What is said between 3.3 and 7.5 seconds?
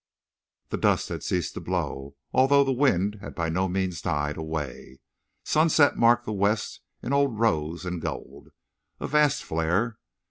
by no means died away. Sunset marked the west in old